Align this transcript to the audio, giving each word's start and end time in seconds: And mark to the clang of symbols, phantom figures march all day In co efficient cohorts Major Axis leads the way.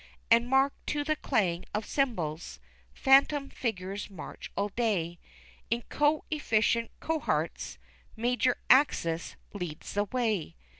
And 0.31 0.47
mark 0.49 0.73
to 0.87 1.03
the 1.03 1.15
clang 1.15 1.63
of 1.75 1.85
symbols, 1.85 2.59
phantom 2.91 3.49
figures 3.51 4.09
march 4.09 4.51
all 4.57 4.69
day 4.69 5.19
In 5.69 5.83
co 5.89 6.25
efficient 6.31 6.89
cohorts 6.99 7.77
Major 8.15 8.57
Axis 8.67 9.35
leads 9.53 9.93
the 9.93 10.05
way. 10.05 10.55